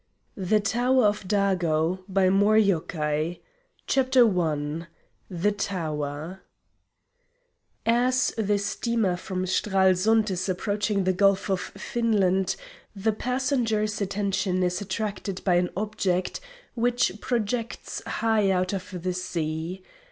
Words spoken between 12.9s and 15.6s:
the passenger's attention is attracted by